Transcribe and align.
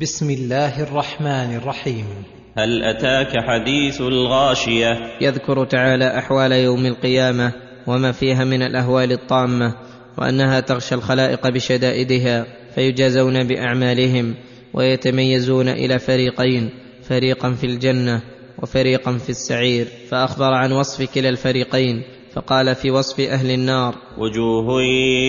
بسم 0.00 0.30
الله 0.30 0.82
الرحمن 0.82 1.56
الرحيم. 1.56 2.04
هل 2.58 2.84
أتاك 2.84 3.32
حديث 3.48 4.00
الغاشية؟ 4.00 4.98
يذكر 5.20 5.64
تعالى 5.64 6.18
أحوال 6.18 6.52
يوم 6.52 6.86
القيامة 6.86 7.52
وما 7.86 8.12
فيها 8.12 8.44
من 8.44 8.62
الأهوال 8.62 9.12
الطامة 9.12 9.74
وأنها 10.18 10.60
تغشى 10.60 10.94
الخلائق 10.94 11.48
بشدائدها 11.48 12.46
فيجازون 12.74 13.44
بأعمالهم 13.44 14.34
ويتميزون 14.74 15.68
إلى 15.68 15.98
فريقين 15.98 16.70
فريقا 17.02 17.52
في 17.52 17.64
الجنة 17.64 18.22
وفريقا 18.62 19.18
في 19.18 19.30
السعير. 19.30 19.86
فأخبر 20.08 20.52
عن 20.54 20.72
وصف 20.72 21.14
كلا 21.14 21.28
الفريقين 21.28 22.02
فقال 22.32 22.74
في 22.74 22.90
وصف 22.90 23.20
أهل 23.20 23.50
النار 23.50 23.94
وجوه 24.18 24.82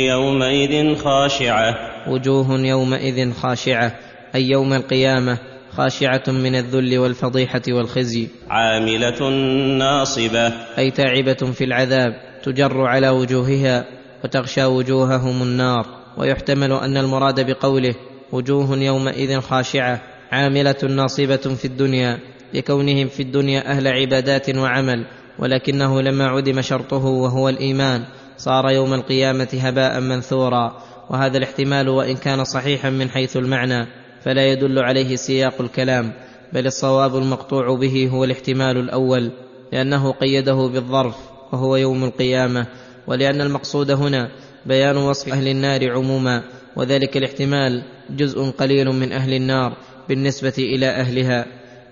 يومئذ 0.09 0.95
خاشعة. 0.95 1.75
وجوه 2.07 2.59
يومئذ 2.59 3.31
خاشعة. 3.33 4.10
أي 4.35 4.49
يوم 4.49 4.73
القيامة 4.73 5.37
خاشعة 5.71 6.23
من 6.27 6.55
الذل 6.55 6.97
والفضيحة 6.97 7.61
والخزي. 7.69 8.27
عاملة 8.49 9.29
ناصبة. 9.77 10.47
أي 10.77 10.91
تعبة 10.91 11.51
في 11.51 11.63
العذاب 11.63 12.13
تجر 12.43 12.81
على 12.81 13.09
وجوهها 13.09 13.85
وتغشى 14.23 14.65
وجوههم 14.65 15.41
النار. 15.41 15.85
ويحتمل 16.17 16.71
أن 16.71 16.97
المراد 16.97 17.51
بقوله 17.51 17.95
وجوه 18.31 18.77
يومئذ 18.77 19.39
خاشعة 19.39 20.01
عاملة 20.31 20.75
ناصبة 20.89 21.35
في 21.35 21.65
الدنيا 21.65 22.19
لكونهم 22.53 23.07
في 23.07 23.23
الدنيا 23.23 23.71
أهل 23.71 23.87
عبادات 23.87 24.55
وعمل. 24.55 25.05
ولكنه 25.39 26.01
لما 26.01 26.27
عدم 26.27 26.61
شرطه 26.61 27.05
وهو 27.05 27.49
الإيمان 27.49 28.03
صار 28.37 28.71
يوم 28.71 28.93
القيامة 28.93 29.47
هباء 29.61 29.99
منثورا. 29.99 30.81
وهذا 31.09 31.37
الاحتمال 31.37 31.89
وإن 31.89 32.15
كان 32.15 32.43
صحيحا 32.43 32.89
من 32.89 33.09
حيث 33.09 33.37
المعنى. 33.37 34.00
فلا 34.23 34.51
يدل 34.51 34.79
عليه 34.79 35.15
سياق 35.15 35.61
الكلام 35.61 36.13
بل 36.53 36.67
الصواب 36.67 37.15
المقطوع 37.15 37.75
به 37.75 38.09
هو 38.11 38.23
الاحتمال 38.23 38.77
الأول 38.77 39.31
لأنه 39.73 40.11
قيده 40.11 40.67
بالظرف 40.67 41.15
وهو 41.53 41.75
يوم 41.75 42.03
القيامة 42.03 42.67
ولأن 43.07 43.41
المقصود 43.41 43.91
هنا 43.91 44.31
بيان 44.65 44.97
وصف 44.97 45.33
أهل 45.33 45.47
النار 45.47 45.91
عموما 45.91 46.43
وذلك 46.75 47.17
الاحتمال 47.17 47.83
جزء 48.09 48.49
قليل 48.49 48.89
من 48.89 49.11
أهل 49.11 49.33
النار 49.33 49.77
بالنسبة 50.09 50.53
إلى 50.57 50.87
أهلها 50.87 51.45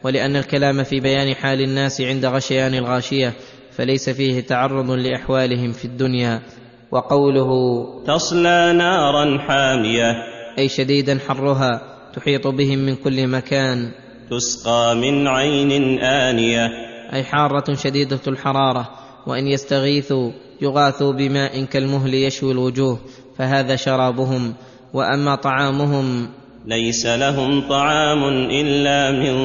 ولأن 0.04 0.36
الكلام 0.36 0.84
في 0.84 1.00
بيان 1.00 1.36
حال 1.36 1.62
الناس 1.62 2.02
عند 2.02 2.26
غشيان 2.26 2.74
الغاشية 2.74 3.34
فليس 3.72 4.10
فيه 4.10 4.42
تعرض 4.42 4.92
لأحوالهم 4.92 5.72
في 5.72 5.86
الدنيا. 5.86 6.42
وقوله 6.92 7.50
تصلى 8.08 8.74
نارا 8.74 9.38
حامية. 9.38 10.12
أي 10.58 10.70
شديدا 10.70 11.20
حرها 11.28 11.99
تحيط 12.16 12.48
بهم 12.48 12.80
من 12.80 12.96
كل 12.96 13.28
مكان. 13.28 13.92
تسقى 14.32 14.96
من 14.96 15.28
عين 15.28 16.00
آنية. 16.00 16.68
أي 17.14 17.24
حارة 17.24 17.74
شديدة 17.74 18.20
الحرارة. 18.28 18.90
وإن 19.28 19.48
يستغيثوا 19.48 20.32
يغاثوا 20.62 21.14
بماء 21.14 21.64
كالمهل 21.64 22.14
يشوي 22.14 22.52
الوجوه 22.52 23.00
فهذا 23.38 23.76
شرابهم. 23.76 24.54
وأما 24.94 25.36
طعامهم 25.36 26.30
ليس 26.66 27.06
لهم 27.06 27.70
طعام 27.70 28.24
إلا 28.52 29.12
من 29.12 29.36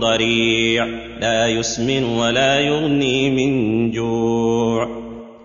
ضريع. 0.00 0.84
لا 1.20 1.46
يسمن 1.46 2.04
ولا 2.04 2.60
يغني 2.60 3.30
من 3.30 3.90
جوع. 3.90 4.86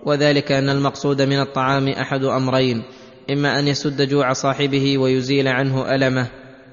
وذلك 0.06 0.52
أن 0.52 0.68
المقصود 0.68 1.22
من 1.22 1.40
الطعام 1.40 1.88
أحد 1.88 2.24
أمرين. 2.24 2.82
إما 3.30 3.58
أن 3.58 3.68
يسد 3.68 4.08
جوع 4.08 4.32
صاحبه 4.32 4.98
ويزيل 4.98 5.48
عنه 5.48 5.94
ألمه. 5.94 6.26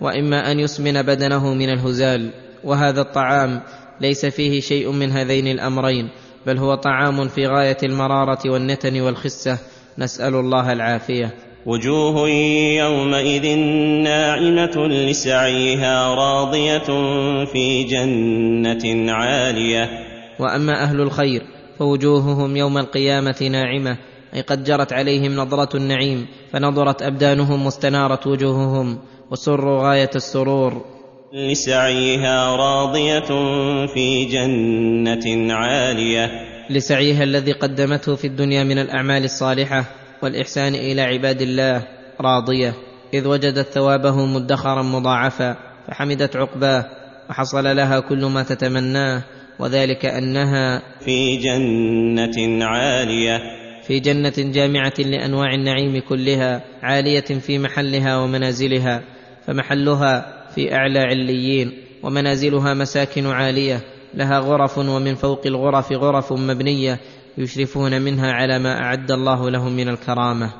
وإما 0.03 0.51
أن 0.51 0.59
يسمن 0.59 1.01
بدنه 1.01 1.53
من 1.53 1.69
الهزال 1.69 2.29
وهذا 2.63 3.01
الطعام 3.01 3.61
ليس 4.01 4.25
فيه 4.25 4.59
شيء 4.59 4.91
من 4.91 5.11
هذين 5.11 5.47
الأمرين 5.47 6.09
بل 6.45 6.57
هو 6.57 6.75
طعام 6.75 7.27
في 7.27 7.47
غاية 7.47 7.77
المرارة 7.83 8.49
والنتن 8.49 9.01
والخسة. 9.01 9.57
نسأل 9.97 10.35
الله 10.35 10.73
العافية. 10.73 11.33
وجوه 11.65 12.29
يومئذ 12.79 13.57
ناعمة 14.03 14.87
لسعيها 14.87 16.15
راضية 16.15 16.87
في 17.45 17.83
جنة 17.83 19.11
عالية. 19.11 19.89
وأما 20.39 20.83
أهل 20.83 21.01
الخير 21.01 21.41
فوجوههم 21.79 22.57
يوم 22.57 22.77
القيامة 22.77 23.49
ناعمة 23.51 23.97
أي 24.35 24.41
قد 24.41 24.63
جرت 24.63 24.93
عليهم 24.93 25.35
نظرة 25.35 25.77
النعيم 25.77 26.27
فنظرت 26.51 27.01
أبدانهم 27.01 27.65
واستنارت 27.65 28.27
وجوههم 28.27 28.99
وسروا 29.31 29.89
غاية 29.89 30.09
السرور. 30.15 30.85
لسعيها 31.33 32.55
راضية 32.55 33.29
في 33.93 34.25
جنة 34.25 35.53
عالية. 35.53 36.31
لسعيها 36.69 37.23
الذي 37.23 37.51
قدمته 37.51 38.15
في 38.15 38.27
الدنيا 38.27 38.63
من 38.63 38.77
الأعمال 38.77 39.23
الصالحة 39.23 39.85
والإحسان 40.23 40.75
إلى 40.75 41.01
عباد 41.01 41.41
الله 41.41 41.87
راضية 42.21 42.73
إذ 43.13 43.27
وجدت 43.27 43.67
ثوابه 43.67 44.25
مدخرا 44.25 44.81
مضاعفا 44.81 45.55
فحمدت 45.87 46.35
عقباه 46.35 46.85
وحصل 47.29 47.75
لها 47.75 47.99
كل 47.99 48.25
ما 48.25 48.43
تتمناه 48.43 49.23
وذلك 49.59 50.05
أنها 50.05 50.81
في 51.05 51.37
جنة 51.37 52.65
عالية. 52.65 53.62
في 53.87 53.99
جنة 53.99 54.33
جامعة 54.37 54.93
لأنواع 54.99 55.53
النعيم 55.53 56.01
كلها 56.09 56.63
عالية 56.83 57.39
في 57.39 57.59
محلها 57.59 58.17
ومنازلها 58.17 59.03
فمحلها 59.47 60.43
في 60.55 60.75
أعلى 60.75 60.99
عليين 60.99 61.73
ومنازلها 62.03 62.73
مساكن 62.73 63.27
عالية 63.27 63.81
لها 64.13 64.39
غرف 64.39 64.77
ومن 64.77 65.15
فوق 65.15 65.41
الغرف 65.45 65.91
غرف 65.91 66.33
مبنية 66.33 66.99
يشرفون 67.37 68.01
منها 68.01 68.31
على 68.31 68.59
ما 68.59 68.79
أعد 68.79 69.11
الله 69.11 69.49
لهم 69.49 69.71
من 69.71 69.89
الكرامة. 69.89 70.53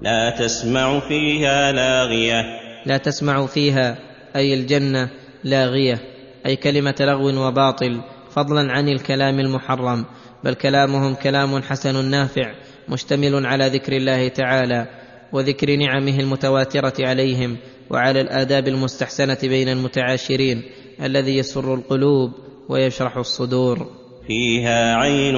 لا 0.00 0.30
تسمع 0.30 1.00
فيها 1.00 1.72
لاغية. 1.72 2.42
لا 2.86 2.96
تسمع 2.96 3.46
فيها 3.46 3.98
أي 4.36 4.54
الجنة 4.54 5.10
لاغية 5.44 5.98
أي 6.46 6.56
كلمة 6.56 6.94
لغو 7.00 7.46
وباطل 7.46 8.00
فضلا 8.34 8.72
عن 8.72 8.88
الكلام 8.88 9.40
المحرم 9.40 10.04
بل 10.44 10.54
كلامهم 10.54 11.14
كلام 11.14 11.62
حسن 11.62 12.10
نافع 12.10 12.54
مشتمل 12.88 13.46
على 13.46 13.66
ذكر 13.66 13.92
الله 13.92 14.28
تعالى 14.28 14.86
وذكر 15.32 15.76
نعمه 15.76 16.20
المتواترة 16.20 16.94
عليهم 17.00 17.56
وعلى 17.90 18.20
الآداب 18.20 18.68
المستحسنة 18.68 19.38
بين 19.42 19.68
المتعاشرين 19.68 20.62
الذي 21.02 21.36
يسر 21.36 21.74
القلوب 21.74 22.32
ويشرح 22.68 23.16
الصدور. 23.16 23.86
فيها 24.26 24.94
عين 24.96 25.34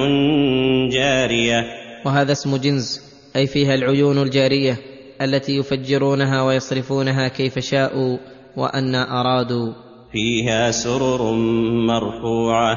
جارية. 0.89 1.65
وهذا 2.07 2.33
اسم 2.33 2.57
جنس 2.57 3.01
أي 3.37 3.47
فيها 3.47 3.75
العيون 3.75 4.23
الجارية 4.23 4.77
التي 5.23 5.57
يفجرونها 5.57 6.43
ويصرفونها 6.43 7.29
كيف 7.29 7.59
شاءوا 7.59 8.19
وان 8.57 8.95
أرادوا. 8.95 9.86
فيها 10.17 10.71
سرر 10.71 11.33
مرفوعة. 11.87 12.77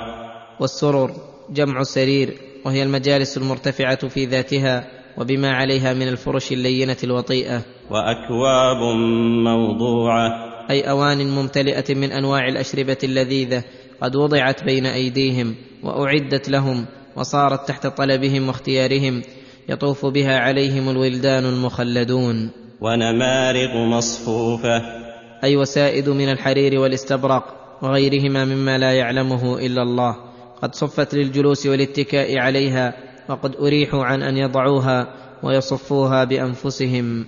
والسرر 0.59 1.11
جمع 1.49 1.83
سرير 1.83 2.37
وهي 2.65 2.83
المجالس 2.83 3.37
المرتفعة 3.37 4.07
في 4.07 4.25
ذاتها 4.25 4.87
وبما 5.17 5.51
عليها 5.51 5.93
من 5.93 6.07
الفرش 6.07 6.51
اللينة 6.51 6.97
الوطيئة. 7.03 7.61
وأكواب 7.91 8.95
موضوعة. 9.43 10.29
أي 10.69 10.81
أوان 10.89 11.29
ممتلئة 11.29 11.95
من 11.95 12.11
أنواع 12.11 12.47
الأشربة 12.47 12.97
اللذيذة 13.03 13.63
قد 14.01 14.15
وضعت 14.15 14.63
بين 14.63 14.85
أيديهم 14.85 15.55
وأعدت 15.83 16.49
لهم 16.49 16.85
وصارت 17.15 17.67
تحت 17.67 17.87
طلبهم 17.87 18.47
واختيارهم 18.47 19.21
يطوف 19.69 20.05
بها 20.05 20.39
عليهم 20.39 20.89
الولدان 20.89 21.45
المخلدون. 21.45 22.51
ونمارق 22.81 23.75
مصفوفة. 23.75 25.08
أي 25.43 25.57
وسائد 25.57 26.09
من 26.09 26.29
الحرير 26.29 26.79
والاستبرق 26.79 27.43
وغيرهما 27.81 28.45
مما 28.45 28.77
لا 28.77 28.91
يعلمه 28.93 29.59
إلا 29.59 29.81
الله. 29.81 30.15
قد 30.61 30.75
صفت 30.75 31.13
للجلوس 31.13 31.67
والاتكاء 31.67 32.37
عليها 32.37 32.93
وقد 33.29 33.55
أريحوا 33.55 34.03
عن 34.03 34.23
أن 34.23 34.37
يضعوها 34.37 35.07
ويصفوها 35.43 36.23
بأنفسهم. 36.23 37.25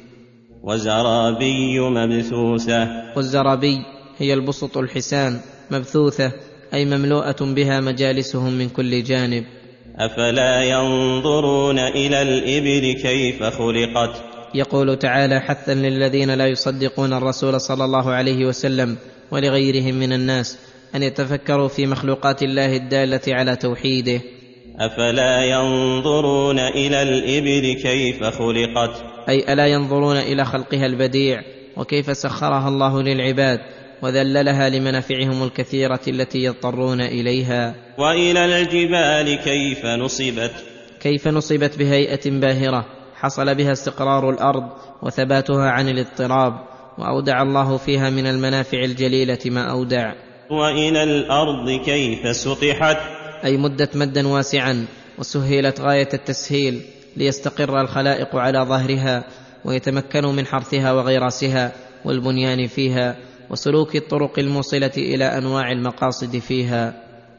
وزرابي 0.63 1.79
مبثوثة. 1.79 2.87
والزرابي 3.15 3.77
هي 4.17 4.33
البسط 4.33 4.77
الحسان 4.77 5.39
مبثوثة 5.71 6.31
أي 6.73 6.85
مملوءة 6.85 7.35
بها 7.41 7.79
مجالسهم 7.79 8.53
من 8.53 8.69
كل 8.69 9.03
جانب. 9.03 9.43
أفلا 9.95 10.63
ينظرون 10.63 11.79
إلى 11.79 12.21
الإبل 12.21 13.01
كيف 13.01 13.43
خلقت؟ 13.43 14.30
يقول 14.53 14.99
تعالى 14.99 15.39
حثا 15.39 15.71
للذين 15.71 16.31
لا 16.31 16.47
يصدقون 16.47 17.13
الرسول 17.13 17.61
صلى 17.61 17.85
الله 17.85 18.11
عليه 18.11 18.45
وسلم 18.45 18.97
ولغيرهم 19.31 19.95
من 19.95 20.13
الناس 20.13 20.57
أن 20.95 21.03
يتفكروا 21.03 21.67
في 21.67 21.87
مخلوقات 21.87 22.43
الله 22.43 22.75
الدالة 22.75 23.21
على 23.27 23.55
توحيده. 23.55 24.21
أفلا 24.79 25.45
ينظرون 25.45 26.59
إلى 26.59 27.01
الإبل 27.01 27.81
كيف 27.81 28.23
خلقت؟ 28.23 29.03
أي 29.29 29.53
ألا 29.53 29.67
ينظرون 29.67 30.17
إلى 30.17 30.45
خلقها 30.45 30.85
البديع 30.85 31.41
وكيف 31.77 32.17
سخرها 32.17 32.67
الله 32.67 33.01
للعباد 33.01 33.59
وذللها 34.01 34.69
لمنافعهم 34.69 35.43
الكثيرة 35.43 35.99
التي 36.07 36.43
يضطرون 36.43 37.01
إليها؟ 37.01 37.75
وإلى 37.97 38.45
الجبال 38.45 39.35
كيف 39.35 39.85
نصبت؟ 39.85 40.51
كيف 41.01 41.27
نصبت 41.27 41.77
بهيئة 41.77 42.31
باهرة؟ 42.31 43.00
حصل 43.21 43.55
بها 43.55 43.71
استقرار 43.71 44.29
الأرض 44.29 44.63
وثباتها 45.01 45.69
عن 45.69 45.89
الاضطراب 45.89 46.53
وأودع 46.97 47.41
الله 47.41 47.77
فيها 47.77 48.09
من 48.09 48.27
المنافع 48.27 48.77
الجليلة 48.77 49.39
ما 49.45 49.71
أودع. 49.71 50.13
وإلى 50.49 51.03
الأرض 51.03 51.69
كيف 51.85 52.35
سطحت؟ 52.35 52.97
أي 53.45 53.57
مدت 53.57 53.97
مدا 53.97 54.27
واسعا 54.27 54.85
وسهلت 55.17 55.81
غاية 55.81 56.09
التسهيل 56.13 56.81
ليستقر 57.17 57.81
الخلائق 57.81 58.35
على 58.35 58.59
ظهرها 58.59 59.23
ويتمكنوا 59.65 60.31
من 60.31 60.45
حرثها 60.45 60.91
وغراسها 60.91 61.71
والبنيان 62.05 62.67
فيها 62.67 63.17
وسلوك 63.49 63.95
الطرق 63.95 64.39
الموصلة 64.39 64.91
إلى 64.97 65.25
أنواع 65.25 65.71
المقاصد 65.71 66.37
فيها. 66.37 66.93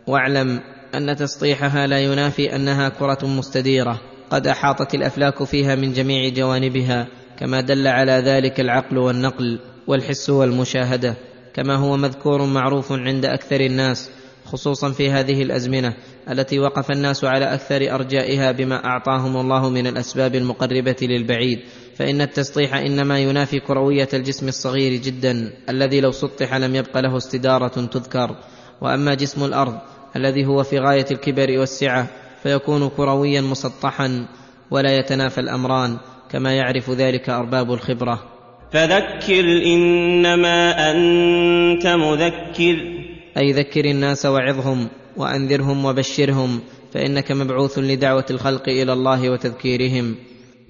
واعلم 0.06 0.60
أن 0.94 1.16
تسطيحها 1.16 1.86
لا 1.86 1.98
ينافي 1.98 2.56
أنها 2.56 2.88
كرة 2.88 3.26
مستديرة. 3.26 4.11
قد 4.32 4.46
أحاطت 4.46 4.94
الأفلاك 4.94 5.44
فيها 5.44 5.74
من 5.74 5.92
جميع 5.92 6.28
جوانبها 6.28 7.08
كما 7.38 7.60
دل 7.60 7.86
على 7.86 8.12
ذلك 8.12 8.60
العقل 8.60 8.98
والنقل 8.98 9.58
والحس 9.86 10.30
والمشاهدة 10.30 11.14
كما 11.54 11.76
هو 11.76 11.96
مذكور 11.96 12.46
معروف 12.46 12.92
عند 12.92 13.24
أكثر 13.24 13.60
الناس 13.60 14.10
خصوصا 14.44 14.90
في 14.90 15.10
هذه 15.10 15.42
الأزمنة 15.42 15.94
التي 16.30 16.58
وقف 16.58 16.90
الناس 16.90 17.24
على 17.24 17.54
أكثر 17.54 17.94
أرجائها 17.94 18.52
بما 18.52 18.84
أعطاهم 18.84 19.36
الله 19.36 19.70
من 19.70 19.86
الأسباب 19.86 20.34
المقربة 20.34 20.96
للبعيد 21.02 21.58
فإن 21.96 22.20
التسطيح 22.20 22.74
إنما 22.74 23.18
ينافي 23.18 23.60
كروية 23.60 24.08
الجسم 24.14 24.48
الصغير 24.48 25.00
جدا 25.00 25.52
الذي 25.68 26.00
لو 26.00 26.10
سطح 26.10 26.54
لم 26.54 26.74
يبق 26.74 26.98
له 26.98 27.16
استدارة 27.16 27.86
تذكر 27.86 28.36
وأما 28.80 29.14
جسم 29.14 29.44
الأرض 29.44 29.78
الذي 30.16 30.46
هو 30.46 30.62
في 30.62 30.78
غاية 30.78 31.06
الكبر 31.10 31.58
والسعة 31.58 32.21
فيكون 32.42 32.88
كرويا 32.88 33.40
مسطحا 33.40 34.26
ولا 34.70 34.98
يتنافى 34.98 35.40
الأمران 35.40 35.96
كما 36.30 36.52
يعرف 36.52 36.90
ذلك 36.90 37.28
أرباب 37.28 37.72
الخبرة. 37.72 38.22
فذكر 38.72 39.62
إنما 39.64 40.90
أنت 40.90 41.86
مذكر. 41.86 42.76
أي 43.36 43.52
ذكر 43.52 43.84
الناس 43.84 44.26
وعظهم 44.26 44.88
وأنذرهم 45.16 45.84
وبشرهم 45.84 46.60
فإنك 46.92 47.32
مبعوث 47.32 47.78
لدعوة 47.78 48.26
الخلق 48.30 48.68
إلى 48.68 48.92
الله 48.92 49.30
وتذكيرهم. 49.30 50.14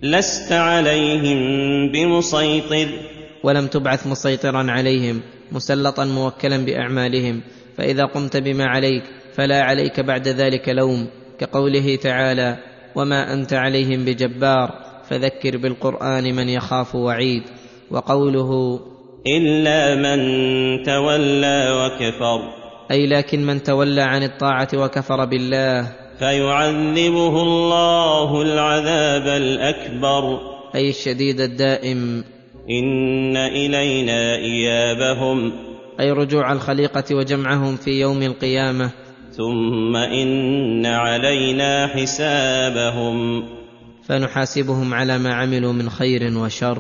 لست 0.03 0.53
عليهم 0.53 1.39
بمسيطر. 1.93 2.89
ولم 3.45 3.67
تبعث 3.67 4.07
مسيطرا 4.07 4.71
عليهم 4.71 5.21
مسلطا 5.53 6.05
موكلا 6.05 6.57
بأعمالهم. 6.57 7.41
فإذا 7.77 8.05
قمت 8.05 8.37
بما 8.37 8.65
عليك 8.65 9.03
فلا 9.35 9.63
عليك 9.63 10.01
بعد 10.01 10.29
ذلك 10.29 10.69
لوم. 10.69 11.22
كقوله 11.43 11.97
تعالى 11.97 12.57
وما 12.95 13.33
أنت 13.33 13.53
عليهم 13.53 14.05
بجبار 14.05 14.71
فذكر 15.11 15.57
بالقرآن 15.57 16.35
من 16.35 16.49
يخاف 16.49 16.95
وعيد 16.95 17.43
وقوله 17.91 18.81
إلا 19.27 19.95
من 19.95 20.19
تولى 20.83 21.69
وكفر. 21.71 22.41
أي 22.91 23.07
لكن 23.07 23.47
من 23.47 23.63
تولى 23.63 24.03
عن 24.03 24.23
الطاعة 24.23 24.69
وكفر 24.75 25.25
بالله. 25.25 25.93
فيعذبه 26.19 27.43
الله 27.43 28.43
العذاب 28.43 29.27
الأكبر. 29.27 30.39
أي 30.75 30.89
الشديد 30.89 31.41
الدائم. 31.41 32.25
إن 32.71 33.37
إلينا 33.37 34.37
إيابهم. 34.37 35.53
أي 36.01 36.11
رجوع 36.11 36.53
الخليقة 36.53 37.15
وجمعهم 37.15 37.77
في 37.77 37.91
يوم 37.91 38.23
القيامة. 38.23 38.91
ثم 39.37 39.97
إن 39.97 40.87
علينا 40.87 41.87
حسابهم. 41.87 43.45
فنحاسبهم 44.09 44.95
على 44.95 45.19
ما 45.19 45.35
عملوا 45.35 45.73
من 45.73 45.91
خير 45.91 46.39
وشر. 46.39 46.79